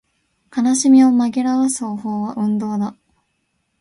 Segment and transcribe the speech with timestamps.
[0.57, 2.95] 悲しみを紛らわす方法は運動だ